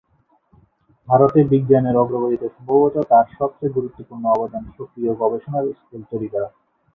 ভারতে 1.07 1.39
বিজ্ঞানের 1.51 1.95
অগ্রগতিতে 1.95 2.47
সম্ভবত 2.55 2.95
তার 3.11 3.25
সবচেয়ে 3.37 3.75
গুরুত্বপূর্ণ 3.75 4.23
অবদান 4.35 4.63
সক্রিয় 4.77 5.11
গবেষণার 5.21 5.65
স্কুল 5.79 6.01
তৈরি 6.11 6.27
করা। 6.33 6.49